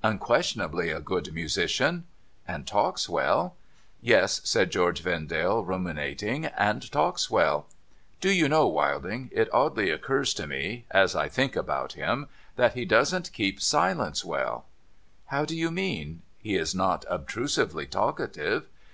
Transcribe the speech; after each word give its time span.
'Unquestionably 0.12 0.90
a 0.90 1.00
good 1.00 1.32
musician.'' 1.32 2.04
And 2.46 2.66
talks 2.66 3.08
well.' 3.08 3.56
* 3.82 4.00
Yes,' 4.12 4.42
said 4.44 4.70
George 4.70 5.00
Vendale, 5.02 5.64
ruminating,' 5.64 6.44
and 6.68 6.92
talks 6.92 7.30
well. 7.30 7.68
Do 8.20 8.30
you 8.30 8.50
know, 8.50 8.70
\Vilding, 8.70 9.30
it 9.32 9.48
oddly 9.50 9.88
occurs 9.88 10.34
to 10.34 10.46
me, 10.46 10.84
as 10.90 11.16
I 11.16 11.30
think 11.30 11.56
about 11.56 11.94
him, 11.94 12.28
that 12.56 12.74
he 12.74 12.84
doesn't 12.84 13.32
keep 13.32 13.62
silence 13.62 14.26
well!'' 14.26 14.66
How 15.28 15.46
do 15.46 15.56
you 15.56 15.70
mean? 15.70 16.20
He 16.36 16.56
is 16.56 16.74
not 16.74 17.06
obtrusively 17.08 17.86
talkative.' 17.86 18.66